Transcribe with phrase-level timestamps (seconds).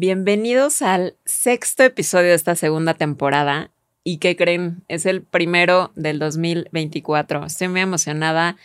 [0.00, 3.72] Bienvenidos al sexto episodio de esta segunda temporada.
[4.04, 4.84] ¿Y qué creen?
[4.86, 7.44] Es el primero del 2024.
[7.44, 8.56] Estoy muy emocionada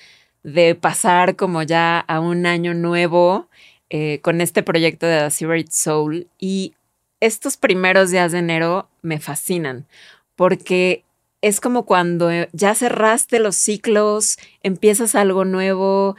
[0.44, 3.50] de pasar como ya a un año nuevo
[3.90, 6.28] eh, con este proyecto de The Secret Soul.
[6.38, 6.76] Y
[7.20, 9.88] estos primeros días de enero me fascinan
[10.36, 11.04] porque
[11.44, 16.16] es como cuando ya cerraste los ciclos, empiezas algo nuevo,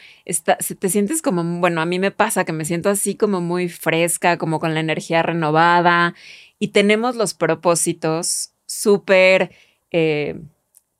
[0.78, 4.36] te sientes como, bueno, a mí me pasa que me siento así como muy fresca,
[4.36, 6.14] como con la energía renovada
[6.58, 9.52] y tenemos los propósitos súper,
[9.92, 10.38] eh,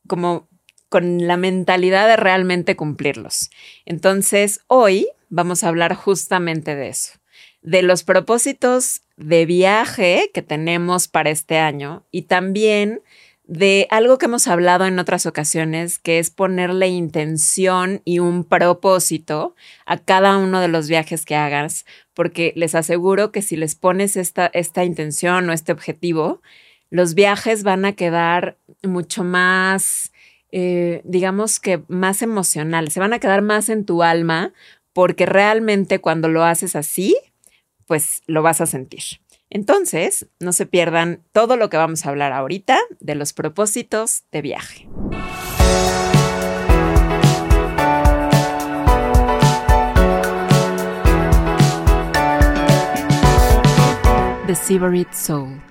[0.09, 0.49] como
[0.89, 3.51] con la mentalidad de realmente cumplirlos.
[3.85, 7.13] Entonces, hoy vamos a hablar justamente de eso,
[7.61, 13.03] de los propósitos de viaje que tenemos para este año y también
[13.47, 19.55] de algo que hemos hablado en otras ocasiones, que es ponerle intención y un propósito
[19.85, 21.85] a cada uno de los viajes que hagas,
[22.15, 26.41] porque les aseguro que si les pones esta, esta intención o este objetivo,
[26.91, 30.13] los viajes van a quedar mucho más,
[30.51, 34.53] eh, digamos que más emocionales, se van a quedar más en tu alma,
[34.95, 37.17] porque realmente cuando lo haces así,
[37.87, 39.03] pues lo vas a sentir.
[39.55, 44.43] Entonces, no se pierdan todo lo que vamos a hablar ahorita de los propósitos de
[44.43, 44.89] viaje.
[54.49, 55.63] The Severid Soul.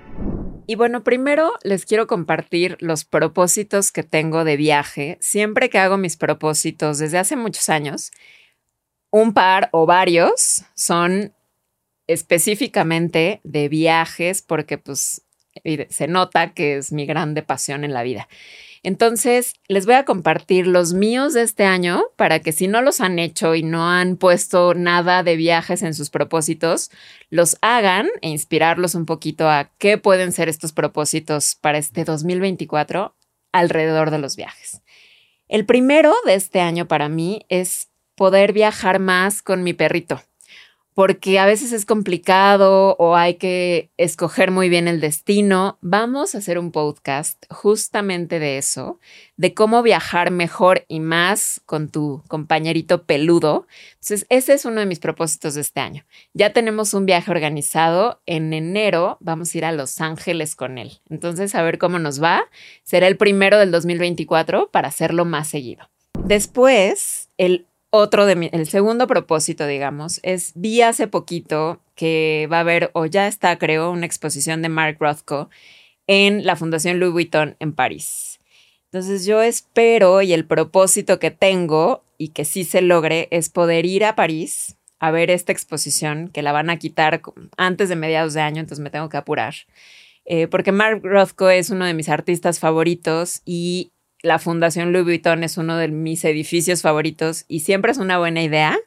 [0.66, 5.18] Y bueno, primero les quiero compartir los propósitos que tengo de viaje.
[5.20, 8.12] Siempre que hago mis propósitos desde hace muchos años,
[9.12, 11.34] un par o varios son
[12.08, 15.24] específicamente de viajes, porque pues
[15.90, 18.28] se nota que es mi grande pasión en la vida.
[18.82, 23.00] Entonces, les voy a compartir los míos de este año para que si no los
[23.00, 26.92] han hecho y no han puesto nada de viajes en sus propósitos,
[27.30, 33.16] los hagan e inspirarlos un poquito a qué pueden ser estos propósitos para este 2024
[33.54, 34.82] alrededor de los viajes.
[35.48, 40.22] El primero de este año para mí es poder viajar más con mi perrito
[40.94, 46.38] porque a veces es complicado o hay que escoger muy bien el destino, vamos a
[46.38, 49.00] hacer un podcast justamente de eso,
[49.36, 53.68] de cómo viajar mejor y más con tu compañerito peludo.
[53.94, 56.06] Entonces, ese es uno de mis propósitos de este año.
[56.34, 58.22] Ya tenemos un viaje organizado.
[58.26, 61.00] En enero vamos a ir a Los Ángeles con él.
[61.10, 62.46] Entonces, a ver cómo nos va.
[62.84, 65.90] Será el primero del 2024 para hacerlo más seguido.
[66.24, 72.58] Después, el otro de mi, el segundo propósito, digamos, es vi hace poquito que va
[72.58, 75.52] a haber, o ya está, creo, una exposición de Mark Rothko
[76.08, 78.40] en la Fundación Louis Vuitton en París.
[78.86, 83.86] Entonces yo espero y el propósito que tengo y que sí se logre es poder
[83.86, 87.22] ir a París a ver esta exposición que la van a quitar
[87.58, 89.54] antes de mediados de año, entonces me tengo que apurar.
[90.26, 93.92] Eh, porque Mark Rothko es uno de mis artistas favoritos y
[94.24, 98.42] la Fundación Louis Vuitton es uno de mis edificios favoritos y siempre es una buena
[98.42, 98.80] idea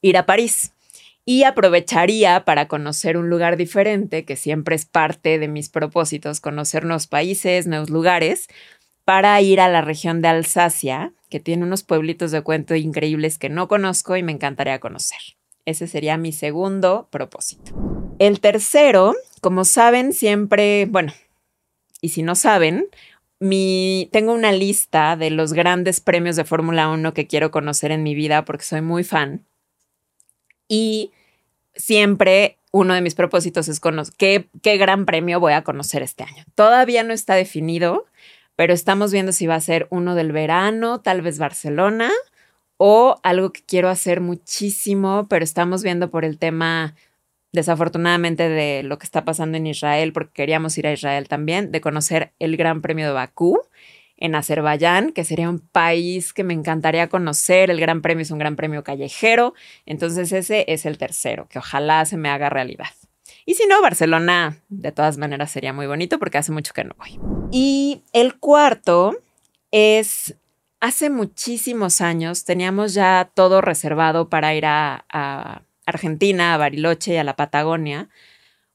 [0.00, 0.72] ir a París.
[1.26, 6.84] Y aprovecharía para conocer un lugar diferente, que siempre es parte de mis propósitos, conocer
[6.84, 8.48] nuevos países, nuevos lugares,
[9.04, 13.48] para ir a la región de Alsacia, que tiene unos pueblitos de cuento increíbles que
[13.48, 15.18] no conozco y me encantaría conocer.
[15.64, 17.72] Ese sería mi segundo propósito.
[18.18, 21.14] El tercero, como saben, siempre, bueno,
[22.02, 22.86] y si no saben,
[24.10, 28.14] tengo una lista de los grandes premios de Fórmula 1 que quiero conocer en mi
[28.14, 29.44] vida porque soy muy fan.
[30.68, 31.12] Y
[31.74, 36.24] siempre uno de mis propósitos es conocer qué, qué gran premio voy a conocer este
[36.24, 36.44] año.
[36.54, 38.06] Todavía no está definido,
[38.56, 42.10] pero estamos viendo si va a ser uno del verano, tal vez Barcelona,
[42.76, 46.94] o algo que quiero hacer muchísimo, pero estamos viendo por el tema
[47.54, 51.80] desafortunadamente de lo que está pasando en Israel, porque queríamos ir a Israel también, de
[51.80, 53.62] conocer el Gran Premio de Bakú
[54.16, 57.70] en Azerbaiyán, que sería un país que me encantaría conocer.
[57.70, 59.54] El Gran Premio es un gran premio callejero,
[59.86, 62.88] entonces ese es el tercero, que ojalá se me haga realidad.
[63.46, 66.94] Y si no, Barcelona de todas maneras sería muy bonito porque hace mucho que no
[66.98, 67.20] voy.
[67.52, 69.16] Y el cuarto
[69.70, 70.34] es,
[70.80, 77.16] hace muchísimos años teníamos ya todo reservado para ir a, a Argentina, a Bariloche y
[77.16, 78.08] a la Patagonia,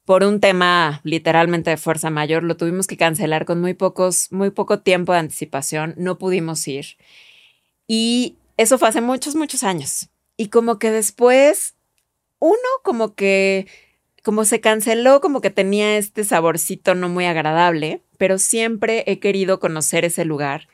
[0.04, 4.50] por un tema literalmente de fuerza mayor, lo tuvimos que cancelar con muy pocos, muy
[4.50, 6.96] poco tiempo de anticipación, no pudimos ir.
[7.86, 10.08] Y eso fue hace muchos, muchos años.
[10.36, 11.74] Y como que después,
[12.38, 13.68] uno como que,
[14.22, 19.60] como se canceló, como que tenía este saborcito no muy agradable, pero siempre he querido
[19.60, 20.68] conocer ese lugar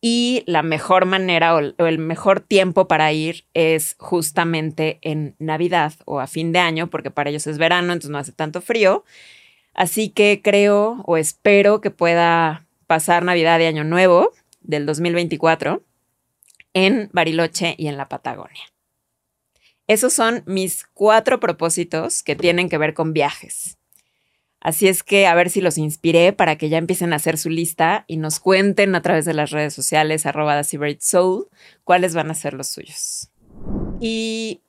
[0.00, 6.20] y la mejor manera o, el mejor tiempo para ir es justamente en Navidad o
[6.20, 9.04] a fin de año, porque para ellos es verano, entonces no hace tanto frío.
[9.74, 15.82] Así que creo o espero que pueda pasar Navidad y Año Nuevo del 2024
[16.74, 18.62] en Bariloche y en la Patagonia.
[19.86, 23.77] Esos son mis cuatro propósitos que tienen que ver con viajes.
[24.60, 27.48] Así es que a ver si los inspiré para que ya empiecen a hacer su
[27.48, 31.46] lista y nos cuenten a través de las redes sociales arroba Soul
[31.84, 33.30] cuáles van a ser los suyos.
[34.00, 34.60] Y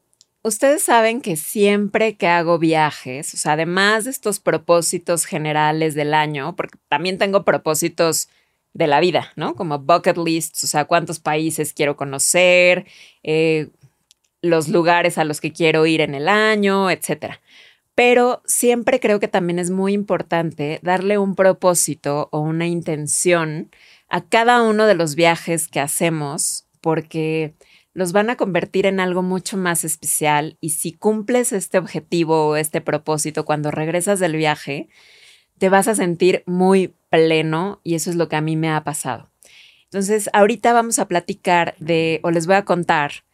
[0.43, 6.13] ustedes saben que siempre que hago viajes, o sea, además de estos propósitos generales del
[6.13, 8.29] año, porque también tengo propósitos
[8.73, 9.55] de la vida, ¿no?
[9.55, 12.85] Como bucket lists, o sea, cuántos países quiero conocer,
[13.23, 13.69] eh,
[14.43, 17.41] los lugares a los que quiero ir en el año, etcétera
[17.99, 23.71] pero siempre creo que también es muy importante darle un propósito o una intención
[24.07, 27.55] a cada uno de los viajes que hacemos porque
[27.93, 32.55] los van a convertir en algo mucho más especial y si cumples este objetivo o
[32.55, 34.87] este propósito cuando regresas del viaje,
[35.57, 38.81] te vas a sentir muy pleno y eso es lo que a mí me ha
[38.85, 39.29] pasado.
[39.83, 43.25] Entonces, ahorita vamos a platicar de, o les voy a contar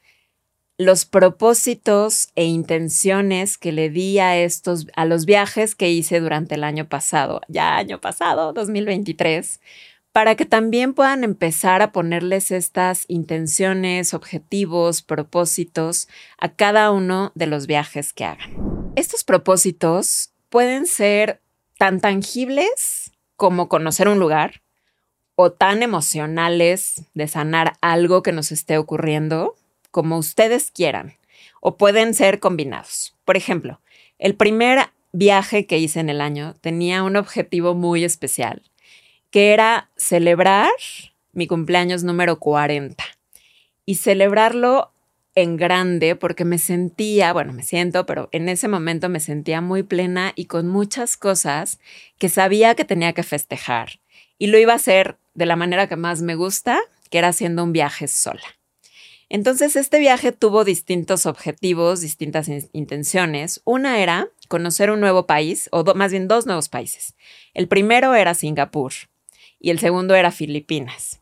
[0.77, 6.55] los propósitos e intenciones que le di a estos, a los viajes que hice durante
[6.55, 9.61] el año pasado, ya año pasado, 2023,
[10.11, 16.07] para que también puedan empezar a ponerles estas intenciones, objetivos, propósitos
[16.37, 18.91] a cada uno de los viajes que hagan.
[18.95, 21.41] Estos propósitos pueden ser
[21.77, 24.61] tan tangibles como conocer un lugar
[25.35, 29.55] o tan emocionales de sanar algo que nos esté ocurriendo
[29.95, 31.13] como ustedes quieran,
[31.61, 33.15] o pueden ser combinados.
[33.23, 33.79] Por ejemplo,
[34.19, 38.61] el primer viaje que hice en el año tenía un objetivo muy especial,
[39.31, 40.67] que era celebrar
[41.31, 43.01] mi cumpleaños número 40
[43.85, 44.91] y celebrarlo
[45.33, 49.83] en grande porque me sentía, bueno, me siento, pero en ese momento me sentía muy
[49.83, 51.79] plena y con muchas cosas
[52.17, 54.01] que sabía que tenía que festejar.
[54.37, 57.63] Y lo iba a hacer de la manera que más me gusta, que era haciendo
[57.63, 58.54] un viaje sola.
[59.35, 63.59] Entonces, este viaje tuvo distintos objetivos, distintas intenciones.
[63.65, 67.15] Una era conocer un nuevo país, o más bien dos nuevos países.
[67.53, 68.93] El primero era Singapur
[69.59, 71.19] y el segundo era Filipinas.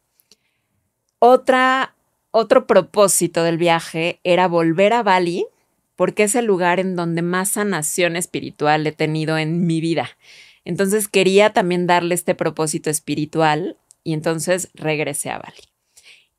[1.18, 1.95] Otra,
[2.30, 5.48] otro propósito del viaje era volver a Bali,
[5.95, 10.07] porque es el lugar en donde más sanación espiritual he tenido en mi vida.
[10.65, 15.63] Entonces quería también darle este propósito espiritual y entonces regresé a Bali.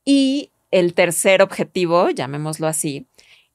[0.04, 3.06] Y el tercer objetivo, llamémoslo así,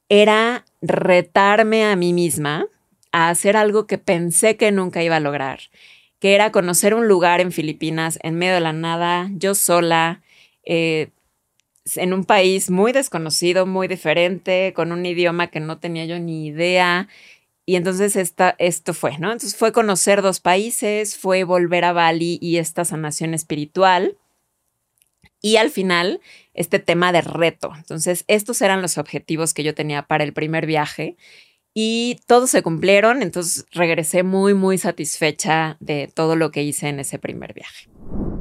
[0.08, 2.66] era retarme a mí misma
[3.12, 5.60] a hacer algo que pensé que nunca iba a lograr,
[6.18, 10.22] que era conocer un lugar en Filipinas en medio de la nada, yo sola,
[10.64, 11.10] eh,
[11.96, 16.46] en un país muy desconocido, muy diferente, con un idioma que no tenía yo ni
[16.46, 17.06] idea.
[17.66, 19.30] Y entonces esta, esto fue, ¿no?
[19.30, 24.16] Entonces fue conocer dos países, fue volver a Bali y esta sanación espiritual.
[25.40, 26.20] Y al final
[26.54, 27.72] este tema de reto.
[27.76, 31.16] Entonces, estos eran los objetivos que yo tenía para el primer viaje
[31.72, 36.98] y todos se cumplieron, entonces regresé muy, muy satisfecha de todo lo que hice en
[36.98, 37.88] ese primer viaje.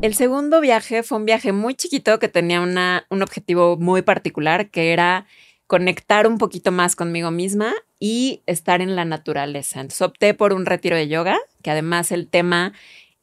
[0.02, 4.70] El segundo viaje fue un viaje muy chiquito que tenía una, un objetivo muy particular,
[4.72, 5.28] que era
[5.68, 9.82] conectar un poquito más conmigo misma y estar en la naturaleza.
[9.82, 12.74] Entonces opté por un retiro de yoga, que además el tema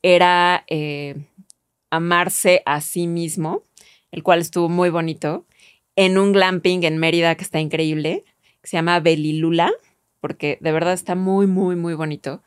[0.02, 1.16] era eh,
[1.90, 3.65] amarse a sí mismo
[4.10, 5.46] el cual estuvo muy bonito,
[5.96, 8.25] en un glamping en Mérida que está increíble,
[8.62, 9.72] se llama Belilula,
[10.20, 12.42] porque de verdad está muy, muy, muy bonito.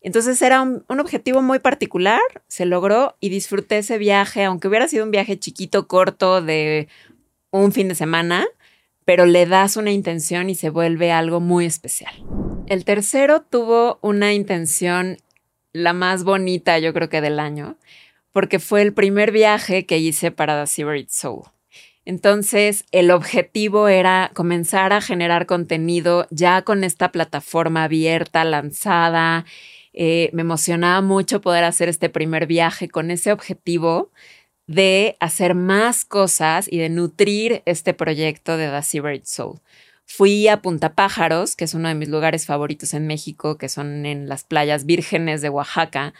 [0.00, 5.04] Entonces era un, objetivo muy particular, se logró y disfruté ese viaje, aunque hubiera sido
[5.04, 6.88] un viaje chiquito, corto, de
[7.50, 8.46] un fin de semana,
[9.06, 12.14] pero le das una intención y se vuelve algo muy especial.
[12.66, 15.16] El tercero tuvo una intención
[15.72, 17.76] la más bonita, yo creo que del año,
[18.34, 21.44] porque fue el primer viaje que hice para The Secret Soul.
[22.04, 29.46] Entonces, el objetivo era comenzar a generar contenido ya con esta plataforma abierta, lanzada.
[29.92, 34.10] Eh, me emocionaba mucho poder hacer este primer viaje con ese objetivo
[34.66, 39.60] de hacer más cosas y de nutrir este proyecto de The Secret Soul.
[40.06, 44.04] Fui a Punta Pájaros, que es uno de mis lugares favoritos en México, que son
[44.06, 46.14] en las playas vírgenes de Oaxaca,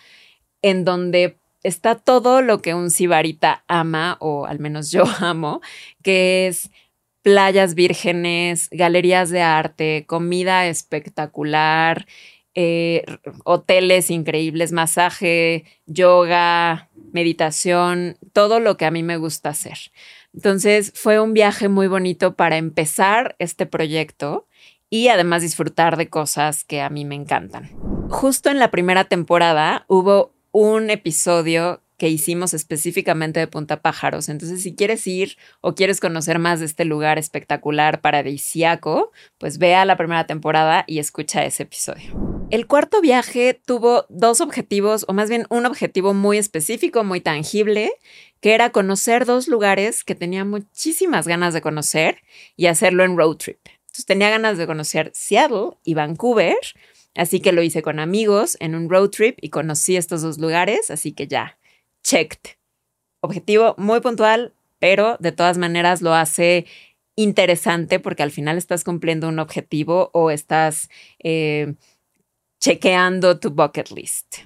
[0.63, 5.61] en donde está todo lo que un sibarita ama, o al menos yo amo,
[6.03, 6.71] que es
[7.23, 12.07] playas vírgenes, galerías de arte, comida espectacular,
[12.55, 13.05] eh,
[13.45, 19.79] hoteles increíbles, masaje, yoga, meditación, todo lo que a mí me gusta hacer.
[20.35, 24.47] Entonces fue un viaje muy bonito para empezar este proyecto
[24.91, 27.71] y además disfrutar de cosas que a mí me encantan.
[28.11, 34.29] Justo en la primera temporada hubo un episodio que hicimos específicamente de Punta Pájaros.
[34.29, 39.85] Entonces, si quieres ir o quieres conocer más de este lugar espectacular paradisiaco, pues vea
[39.85, 42.47] la primera temporada y escucha ese episodio.
[42.53, 47.91] El cuarto viaje tuvo dos objetivos, o más bien un objetivo muy específico, muy tangible,
[48.41, 52.19] que era conocer dos lugares que tenía muchísimas ganas de conocer
[52.57, 53.59] y hacerlo en road trip.
[53.87, 56.57] Entonces tenía ganas de conocer Seattle y Vancouver,
[57.15, 60.91] así que lo hice con amigos en un road trip y conocí estos dos lugares,
[60.91, 61.59] así que ya,
[62.03, 62.57] checked.
[63.21, 66.67] Objetivo muy puntual, pero de todas maneras lo hace
[67.17, 70.91] interesante porque al final estás cumpliendo un objetivo o estás
[71.21, 71.75] eh,
[72.61, 74.39] chequeando tu bucket list.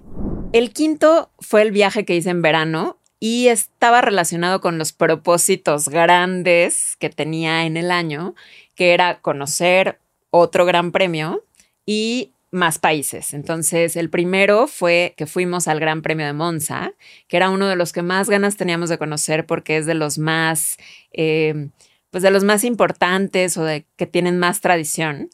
[0.53, 5.89] El quinto fue el viaje que hice en verano y estaba relacionado con los propósitos
[5.89, 8.35] grandes que tenía en el año,
[8.75, 9.99] que era conocer
[10.31, 11.45] otro gran premio
[11.85, 13.35] y más países.
[13.35, 16.93] Entonces, el primero fue que fuimos al Gran Premio de Monza,
[17.27, 20.19] que era uno de los que más ganas teníamos de conocer porque es de los
[20.19, 20.77] más,
[21.13, 21.69] eh,
[22.11, 25.31] pues de los más importantes o de que tienen más tradición.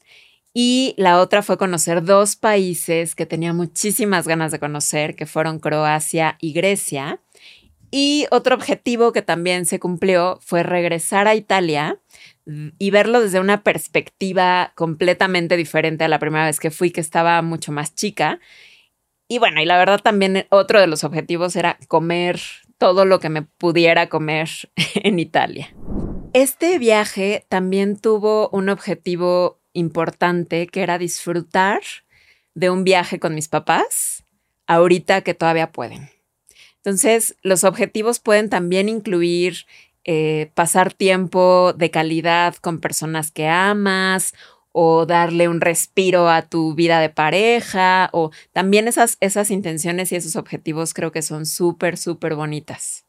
[0.52, 5.58] Y la otra fue conocer dos países que tenía muchísimas ganas de conocer, que fueron
[5.58, 7.20] Croacia y Grecia.
[7.96, 12.00] Y otro objetivo que también se cumplió fue regresar a Italia
[12.76, 17.40] y verlo desde una perspectiva completamente diferente a la primera vez que fui, que estaba
[17.40, 18.40] mucho más chica.
[19.28, 22.40] Y bueno, y la verdad también otro de los objetivos era comer
[22.78, 24.48] todo lo que me pudiera comer
[24.96, 25.72] en Italia.
[26.32, 31.82] Este viaje también tuvo un objetivo importante que era disfrutar
[32.54, 34.24] de un viaje con mis papás
[34.66, 36.13] ahorita que todavía pueden.
[36.84, 39.64] Entonces, los objetivos pueden también incluir
[40.04, 44.34] eh, pasar tiempo de calidad con personas que amas
[44.70, 50.16] o darle un respiro a tu vida de pareja o también esas, esas intenciones y
[50.16, 53.06] esos objetivos creo que son súper, súper bonitas.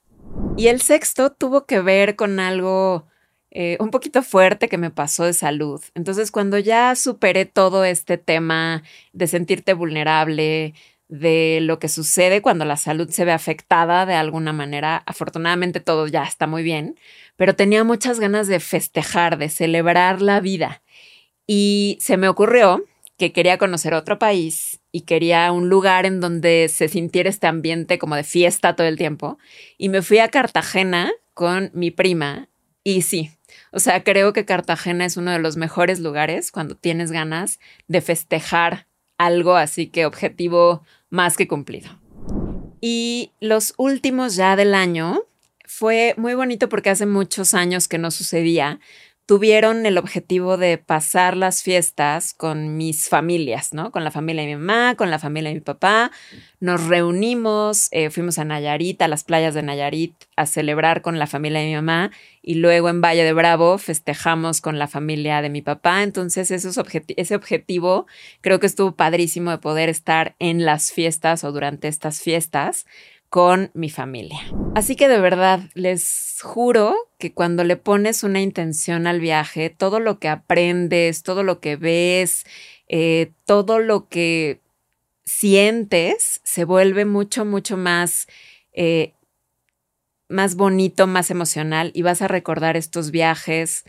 [0.56, 3.08] Y el sexto tuvo que ver con algo
[3.52, 5.82] eh, un poquito fuerte que me pasó de salud.
[5.96, 10.74] Entonces cuando ya superé todo este tema de sentirte vulnerable,
[11.08, 15.04] de lo que sucede cuando la salud se ve afectada de alguna manera.
[15.06, 17.00] Afortunadamente todo ya está muy bien,
[17.36, 20.82] pero tenía muchas ganas de festejar, de celebrar la vida.
[21.48, 22.84] Y se me ocurrió
[23.18, 28.00] que quería conocer otro país y quería un lugar en donde se sintiera este ambiente
[28.00, 29.38] como de fiesta todo el tiempo.
[29.78, 32.50] Y me fui a Cartagena con mi prima
[32.84, 33.32] y sí,
[33.72, 38.02] o sea, creo que Cartagena es uno de los mejores lugares cuando tienes ganas de
[38.02, 41.90] festejar algo, así que objetivo más que cumplido.
[42.82, 45.24] Y los últimos ya del año
[45.66, 48.80] fue muy bonito porque hace muchos años que no sucedía,
[49.26, 53.92] tuvieron el objetivo de pasar las fiestas con mis familias, ¿no?
[53.92, 56.12] Con la familia de mi mamá, con la familia de mi papá.
[56.60, 61.26] Nos reunimos, eh, fuimos a Nayarit, a las playas de Nayarit, a celebrar con la
[61.26, 62.12] familia de mi mamá
[62.44, 66.04] y luego en Valle de Bravo festejamos con la familia de mi papá.
[66.04, 68.06] Entonces ese objetivo
[68.42, 72.86] creo que estuvo padrísimo de poder estar en las fiestas o durante estas fiestas
[73.36, 74.40] con mi familia.
[74.76, 80.00] Así que de verdad, les juro que cuando le pones una intención al viaje, todo
[80.00, 82.46] lo que aprendes, todo lo que ves,
[82.88, 84.62] eh, todo lo que
[85.26, 88.28] sientes, se vuelve mucho, mucho más,
[88.72, 89.16] eh,
[90.30, 93.84] más bonito, más emocional y vas a recordar estos viajes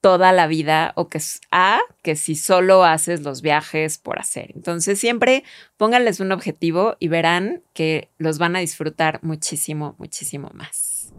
[0.00, 4.52] toda la vida o que A, que si solo haces los viajes por hacer.
[4.54, 5.44] Entonces siempre
[5.76, 11.12] pónganles un objetivo y verán que los van a disfrutar muchísimo, muchísimo más.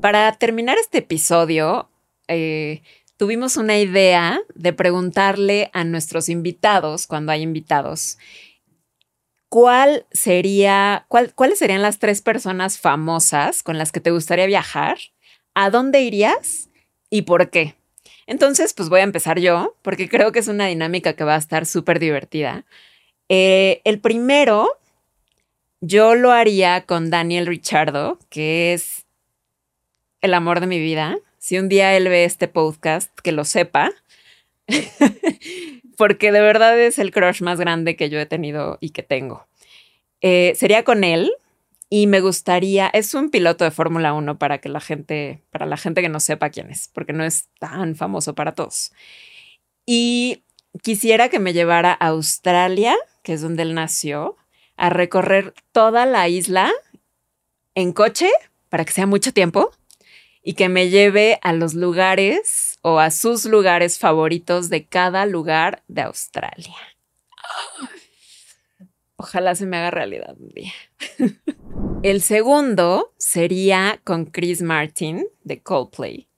[0.00, 1.90] Para terminar este episodio,
[2.28, 2.82] eh,
[3.16, 8.18] tuvimos una idea de preguntarle a nuestros invitados, cuando hay invitados,
[9.48, 14.98] ¿cuál sería, cuáles serían las tres personas famosas con las que te gustaría viajar?
[15.54, 16.70] ¿A dónde irías?
[17.10, 17.76] ¿Y por qué?
[18.26, 21.38] Entonces, pues voy a empezar yo, porque creo que es una dinámica que va a
[21.38, 22.64] estar súper divertida.
[23.28, 24.68] Eh, el primero,
[25.80, 29.06] yo lo haría con Daniel Richardo, que es
[30.20, 31.18] el amor de mi vida.
[31.38, 33.90] Si un día él ve este podcast, que lo sepa,
[35.96, 39.46] porque de verdad es el crush más grande que yo he tenido y que tengo.
[40.20, 41.32] Eh, sería con él,
[41.94, 45.76] y me gustaría, es un piloto de Fórmula 1 para que la gente, para la
[45.76, 48.92] gente que no sepa quién es, porque no es tan famoso para todos.
[49.84, 50.42] Y
[50.80, 54.38] quisiera que me llevara a Australia, que es donde él nació,
[54.78, 56.72] a recorrer toda la isla
[57.74, 58.30] en coche
[58.70, 59.70] para que sea mucho tiempo
[60.42, 65.82] y que me lleve a los lugares o a sus lugares favoritos de cada lugar
[65.88, 66.74] de Australia.
[69.22, 70.72] Ojalá se me haga realidad un día.
[72.02, 76.28] El segundo sería con Chris Martin de Coldplay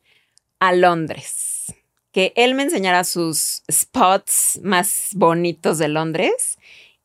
[0.60, 1.74] a Londres.
[2.12, 6.58] Que él me enseñara sus spots más bonitos de Londres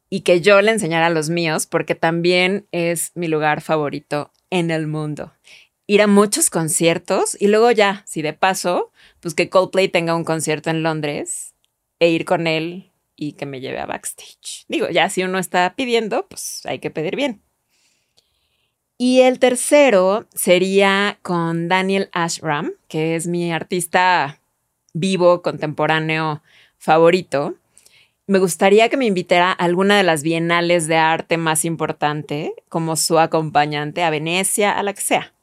[0.09, 4.86] y que yo le enseñara los míos porque también es mi lugar favorito en el
[4.86, 5.31] mundo.
[5.88, 10.25] Ir a muchos conciertos y luego ya, si de paso, pues que Coldplay tenga un
[10.25, 11.55] concierto en Londres
[12.00, 12.88] e ir con él
[13.19, 14.65] y que me lleve a backstage.
[14.69, 17.41] Digo, ya si uno está pidiendo, pues hay que pedir bien.
[18.97, 24.39] Y el tercero sería con Daniel Ashram, que es mi artista
[24.93, 26.41] vivo, contemporáneo
[26.77, 27.55] favorito.
[28.25, 32.95] Me gustaría que me invitara a alguna de las bienales de arte más importante, como
[32.95, 35.33] su acompañante a Venecia, a la que sea.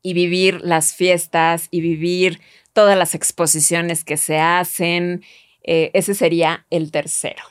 [0.00, 2.40] Y vivir las fiestas y vivir
[2.72, 5.22] todas las exposiciones que se hacen
[5.66, 7.42] eh, ese sería el tercero.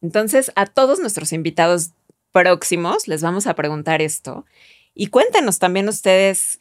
[0.00, 1.90] Entonces, a todos nuestros invitados
[2.32, 4.44] próximos les vamos a preguntar esto.
[4.94, 6.58] Y cuéntenos también ustedes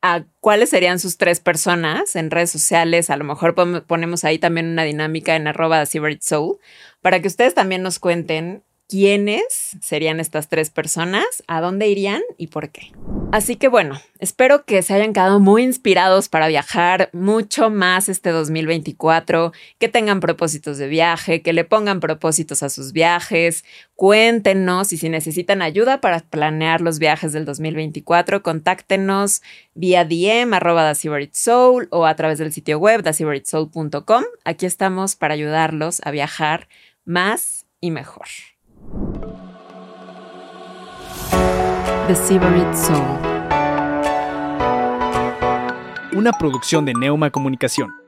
[0.00, 3.08] a cuáles serían sus tres personas en redes sociales.
[3.08, 3.54] A lo mejor
[3.86, 6.58] ponemos ahí también una dinámica en arroba Soul
[7.00, 12.48] para que ustedes también nos cuenten quiénes serían estas tres personas, a dónde irían y
[12.48, 12.92] por qué.
[13.32, 18.28] Así que bueno, espero que se hayan quedado muy inspirados para viajar mucho más este
[18.28, 24.98] 2024, que tengan propósitos de viaje, que le pongan propósitos a sus viajes, cuéntenos y
[24.98, 29.40] si necesitan ayuda para planear los viajes del 2024, contáctenos
[29.72, 33.02] vía DM arroba Soul o a través del sitio web
[33.44, 34.24] soul.com.
[34.44, 36.68] Aquí estamos para ayudarlos a viajar
[37.06, 38.26] más y mejor.
[42.08, 42.98] The Severed Soul.
[46.14, 48.01] Una producción de Neuma Comunicación.